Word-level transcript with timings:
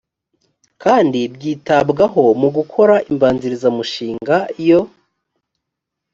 kandi 0.83 1.19
byitabwaho 1.35 2.21
mu 2.41 2.49
gukora 2.57 2.95
imbanzirizamushinga 3.11 4.37
yo 4.67 4.81